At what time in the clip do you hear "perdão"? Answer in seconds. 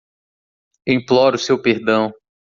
1.61-2.11